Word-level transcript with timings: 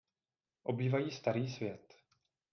Obývají 0.63 1.11
starý 1.11 1.47
svět. 1.49 1.97